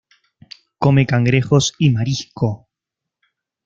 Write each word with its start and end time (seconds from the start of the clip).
Come 0.79 1.05
cangrejos 1.05 1.75
y 1.77 1.91
marisco. 1.91 2.67